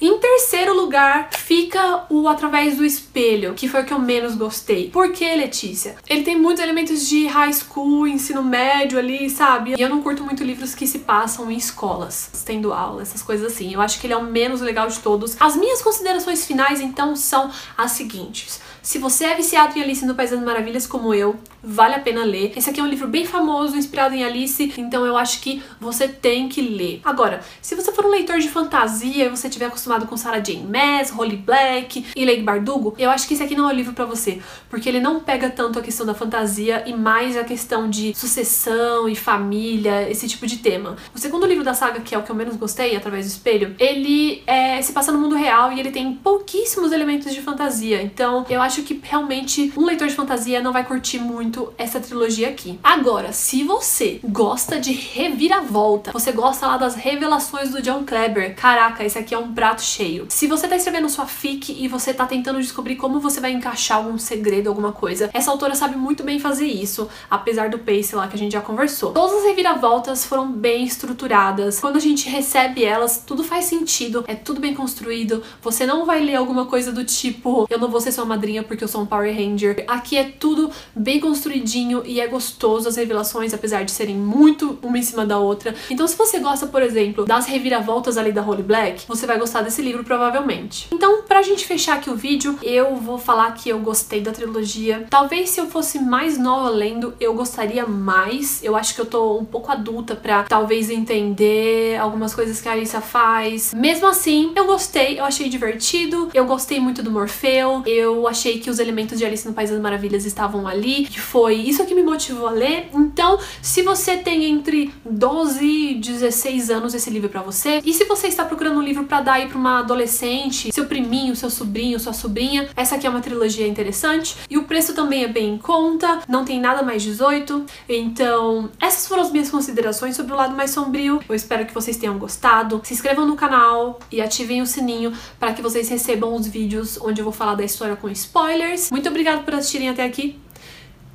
Em 0.00 0.16
terceiro 0.18 0.72
lugar, 0.74 1.30
fica 1.32 2.04
o 2.10 2.28
Através 2.28 2.76
do 2.76 2.84
Espelho, 2.84 3.54
que 3.54 3.68
foi 3.68 3.82
o 3.82 3.84
que 3.84 3.92
eu 3.92 3.98
menos 3.98 4.34
gostei. 4.34 4.90
Por 4.90 5.12
que, 5.12 5.24
Letícia? 5.34 5.96
Ele 6.08 6.22
tem 6.22 6.38
muitos 6.38 6.62
elementos 6.62 7.08
de 7.08 7.26
high 7.26 7.52
school, 7.52 8.06
ensino 8.06 8.42
médio 8.42 8.98
ali, 8.98 9.28
sabe? 9.28 9.74
E 9.76 9.82
eu 9.82 9.88
não 9.88 10.02
curto 10.02 10.24
muito 10.24 10.44
livros 10.44 10.74
que 10.74 10.86
se 10.86 11.00
passam 11.00 11.50
em 11.50 11.56
escolas, 11.56 12.30
tendo 12.44 12.72
aula, 12.72 13.02
essas 13.02 13.22
coisas 13.22 13.52
assim. 13.52 13.72
Eu 13.72 13.80
acho 13.80 14.00
que 14.00 14.06
ele 14.06 14.14
é 14.14 14.16
o 14.16 14.24
menos 14.24 14.60
legal 14.60 14.88
de 14.88 14.98
todos. 15.00 15.36
As 15.40 15.56
minhas 15.56 15.82
considerações 15.82 16.46
finais, 16.46 16.80
então, 16.80 17.16
são 17.16 17.50
as 17.76 17.92
seguintes. 17.92 18.60
Se 18.88 18.98
você 18.98 19.26
é 19.26 19.34
viciado 19.34 19.78
em 19.78 19.82
Alice 19.82 20.06
no 20.06 20.14
País 20.14 20.30
das 20.30 20.40
Maravilhas 20.40 20.86
como 20.86 21.12
eu, 21.12 21.36
vale 21.62 21.94
a 21.94 22.00
pena 22.00 22.24
ler. 22.24 22.54
Esse 22.56 22.70
aqui 22.70 22.80
é 22.80 22.82
um 22.82 22.86
livro 22.86 23.06
bem 23.06 23.26
famoso, 23.26 23.76
inspirado 23.76 24.14
em 24.14 24.24
Alice, 24.24 24.72
então 24.78 25.04
eu 25.04 25.14
acho 25.14 25.42
que 25.42 25.62
você 25.78 26.08
tem 26.08 26.48
que 26.48 26.62
ler. 26.62 27.02
Agora, 27.04 27.42
se 27.60 27.74
você 27.74 27.92
for 27.92 28.06
um 28.06 28.08
leitor 28.08 28.38
de 28.38 28.48
fantasia 28.48 29.26
e 29.26 29.28
você 29.28 29.48
estiver 29.48 29.66
acostumado 29.66 30.06
com 30.06 30.16
Sarah 30.16 30.42
Jane 30.42 30.66
Maas, 30.66 31.10
Holly 31.10 31.36
Black 31.36 32.06
e 32.16 32.24
Lady 32.24 32.40
Bardugo, 32.40 32.94
eu 32.98 33.10
acho 33.10 33.28
que 33.28 33.34
esse 33.34 33.42
aqui 33.42 33.54
não 33.54 33.68
é 33.68 33.74
o 33.74 33.76
livro 33.76 33.92
para 33.92 34.06
você, 34.06 34.40
porque 34.70 34.88
ele 34.88 35.00
não 35.00 35.20
pega 35.20 35.50
tanto 35.50 35.78
a 35.78 35.82
questão 35.82 36.06
da 36.06 36.14
fantasia 36.14 36.82
e 36.86 36.94
mais 36.94 37.36
a 37.36 37.44
questão 37.44 37.90
de 37.90 38.14
sucessão 38.14 39.06
e 39.06 39.14
família, 39.14 40.10
esse 40.10 40.26
tipo 40.26 40.46
de 40.46 40.56
tema. 40.56 40.96
O 41.14 41.18
segundo 41.18 41.44
livro 41.44 41.62
da 41.62 41.74
saga, 41.74 42.00
que 42.00 42.14
é 42.14 42.18
o 42.18 42.22
que 42.22 42.30
eu 42.30 42.36
menos 42.36 42.56
gostei, 42.56 42.96
Através 42.96 43.26
do 43.26 43.28
Espelho, 43.28 43.76
ele 43.78 44.42
é, 44.46 44.80
se 44.80 44.92
passa 44.92 45.12
no 45.12 45.18
mundo 45.18 45.34
real 45.34 45.72
e 45.72 45.78
ele 45.78 45.90
tem 45.90 46.14
pouquíssimos 46.14 46.90
elementos 46.90 47.34
de 47.34 47.42
fantasia, 47.42 48.00
então 48.00 48.46
eu 48.48 48.62
acho 48.62 48.77
que 48.82 49.00
realmente 49.02 49.72
um 49.76 49.84
leitor 49.84 50.08
de 50.08 50.14
fantasia 50.14 50.60
não 50.60 50.72
vai 50.72 50.84
curtir 50.84 51.18
muito 51.18 51.72
essa 51.78 52.00
trilogia 52.00 52.48
aqui. 52.48 52.78
Agora, 52.82 53.32
se 53.32 53.62
você 53.62 54.20
gosta 54.24 54.78
de 54.80 54.92
reviravolta, 54.92 56.12
você 56.12 56.32
gosta 56.32 56.66
lá 56.66 56.76
das 56.76 56.94
revelações 56.94 57.70
do 57.70 57.82
John 57.82 58.04
Kleber, 58.04 58.54
caraca, 58.54 59.04
esse 59.04 59.18
aqui 59.18 59.34
é 59.34 59.38
um 59.38 59.52
prato 59.52 59.82
cheio. 59.82 60.26
Se 60.28 60.46
você 60.46 60.66
tá 60.68 60.76
escrevendo 60.76 61.08
sua 61.08 61.26
fic 61.26 61.72
e 61.72 61.88
você 61.88 62.12
tá 62.12 62.26
tentando 62.26 62.60
descobrir 62.60 62.96
como 62.96 63.20
você 63.20 63.40
vai 63.40 63.52
encaixar 63.52 63.98
algum 63.98 64.18
segredo, 64.18 64.68
alguma 64.68 64.92
coisa, 64.92 65.30
essa 65.32 65.50
autora 65.50 65.74
sabe 65.74 65.96
muito 65.96 66.22
bem 66.22 66.38
fazer 66.38 66.66
isso, 66.66 67.08
apesar 67.30 67.70
do 67.70 67.78
pace 67.78 68.14
lá 68.14 68.28
que 68.28 68.34
a 68.34 68.38
gente 68.38 68.52
já 68.52 68.60
conversou. 68.60 69.12
Todas 69.12 69.38
as 69.38 69.44
reviravoltas 69.44 70.24
foram 70.24 70.50
bem 70.50 70.84
estruturadas. 70.84 71.80
Quando 71.80 71.96
a 71.96 72.00
gente 72.00 72.28
recebe 72.28 72.84
elas, 72.84 73.22
tudo 73.26 73.42
faz 73.44 73.64
sentido, 73.64 74.24
é 74.26 74.34
tudo 74.34 74.60
bem 74.60 74.74
construído. 74.74 75.42
Você 75.62 75.86
não 75.86 76.04
vai 76.04 76.20
ler 76.20 76.36
alguma 76.36 76.66
coisa 76.66 76.92
do 76.92 77.04
tipo, 77.04 77.66
eu 77.70 77.78
não 77.78 77.88
vou 77.88 78.00
ser 78.00 78.12
sua 78.12 78.24
madrinha 78.24 78.62
porque 78.68 78.84
eu 78.84 78.88
sou 78.88 79.00
um 79.00 79.06
Power 79.06 79.34
Ranger. 79.34 79.84
Aqui 79.88 80.16
é 80.16 80.24
tudo 80.24 80.70
bem 80.94 81.18
construidinho 81.18 82.02
e 82.04 82.20
é 82.20 82.26
gostoso 82.26 82.88
as 82.88 82.96
revelações, 82.96 83.52
apesar 83.52 83.84
de 83.84 83.90
serem 83.90 84.14
muito 84.14 84.78
uma 84.82 84.98
em 84.98 85.02
cima 85.02 85.26
da 85.26 85.38
outra. 85.38 85.74
Então, 85.90 86.06
se 86.06 86.16
você 86.16 86.38
gosta, 86.38 86.66
por 86.66 86.82
exemplo, 86.82 87.24
das 87.24 87.46
reviravoltas 87.46 88.16
ali 88.16 88.30
da 88.30 88.42
Holy 88.42 88.62
Black, 88.62 89.04
você 89.08 89.26
vai 89.26 89.38
gostar 89.38 89.62
desse 89.62 89.82
livro 89.82 90.04
provavelmente. 90.04 90.88
Então, 90.92 91.22
pra 91.22 91.42
gente 91.42 91.64
fechar 91.64 91.96
aqui 91.96 92.10
o 92.10 92.14
vídeo, 92.14 92.58
eu 92.62 92.96
vou 92.96 93.18
falar 93.18 93.52
que 93.52 93.68
eu 93.68 93.78
gostei 93.78 94.20
da 94.20 94.32
trilogia. 94.32 95.06
Talvez 95.08 95.50
se 95.50 95.60
eu 95.60 95.66
fosse 95.66 95.98
mais 95.98 96.38
nova 96.38 96.68
lendo, 96.68 97.14
eu 97.18 97.34
gostaria 97.34 97.86
mais. 97.86 98.62
Eu 98.62 98.76
acho 98.76 98.94
que 98.94 99.00
eu 99.00 99.06
tô 99.06 99.38
um 99.38 99.44
pouco 99.44 99.72
adulta 99.72 100.14
pra 100.14 100.42
talvez 100.44 100.90
entender 100.90 101.96
algumas 101.98 102.34
coisas 102.34 102.60
que 102.60 102.68
a 102.68 102.72
Alissa 102.72 103.00
faz. 103.00 103.72
Mesmo 103.72 104.06
assim, 104.06 104.52
eu 104.54 104.66
gostei, 104.66 105.18
eu 105.18 105.24
achei 105.24 105.48
divertido, 105.48 106.28
eu 106.34 106.44
gostei 106.44 106.80
muito 106.80 107.02
do 107.02 107.10
Morfeu, 107.10 107.82
eu 107.86 108.26
achei 108.28 108.47
que 108.54 108.70
os 108.70 108.78
elementos 108.78 109.18
de 109.18 109.24
Alice 109.24 109.46
no 109.46 109.54
País 109.54 109.70
das 109.70 109.80
Maravilhas 109.80 110.24
estavam 110.24 110.66
ali, 110.66 111.04
que 111.04 111.20
foi 111.20 111.54
isso 111.54 111.84
que 111.84 111.94
me 111.94 112.02
motivou 112.02 112.46
a 112.46 112.50
ler. 112.50 112.88
Então, 112.94 113.38
se 113.60 113.82
você 113.82 114.16
tem 114.16 114.44
entre 114.44 114.92
12 115.04 115.64
e 115.64 115.94
16 115.94 116.70
anos 116.70 116.94
esse 116.94 117.10
livro 117.10 117.28
é 117.28 117.30
para 117.30 117.42
você, 117.42 117.80
e 117.84 117.92
se 117.92 118.04
você 118.04 118.28
está 118.28 118.44
procurando 118.44 118.78
um 118.78 118.82
livro 118.82 119.04
para 119.04 119.20
dar 119.20 119.32
aí 119.34 119.48
para 119.48 119.58
uma 119.58 119.80
adolescente, 119.80 120.72
seu 120.72 120.86
priminho, 120.86 121.36
seu 121.36 121.50
sobrinho, 121.50 122.00
sua 122.00 122.12
sobrinha, 122.12 122.68
essa 122.74 122.94
aqui 122.94 123.06
é 123.06 123.10
uma 123.10 123.20
trilogia 123.20 123.66
interessante 123.66 124.36
e 124.48 124.56
o 124.56 124.64
preço 124.64 124.94
também 124.94 125.24
é 125.24 125.28
bem 125.28 125.54
em 125.54 125.58
conta, 125.58 126.20
não 126.28 126.44
tem 126.44 126.60
nada 126.60 126.82
mais 126.82 127.02
18. 127.02 127.64
Então, 127.88 128.70
essas 128.80 129.06
foram 129.06 129.22
as 129.22 129.30
minhas 129.30 129.50
considerações 129.50 130.16
sobre 130.16 130.32
o 130.32 130.36
lado 130.36 130.56
mais 130.56 130.70
sombrio. 130.70 131.20
Eu 131.28 131.34
espero 131.34 131.66
que 131.66 131.74
vocês 131.74 131.96
tenham 131.96 132.18
gostado. 132.18 132.80
Se 132.84 132.94
inscrevam 132.94 133.26
no 133.26 133.36
canal 133.36 133.98
e 134.10 134.20
ativem 134.20 134.62
o 134.62 134.66
sininho 134.66 135.12
para 135.38 135.52
que 135.52 135.62
vocês 135.62 135.88
recebam 135.88 136.34
os 136.34 136.46
vídeos 136.46 136.98
onde 137.00 137.20
eu 137.20 137.24
vou 137.24 137.32
falar 137.32 137.54
da 137.54 137.64
história 137.64 137.96
com 137.96 138.08
spoilers. 138.38 138.90
Muito 138.90 139.08
obrigada 139.08 139.42
por 139.42 139.54
assistirem 139.54 139.88
até 139.88 140.04
aqui 140.04 140.38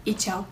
e 0.05 0.13
tchau! 0.13 0.45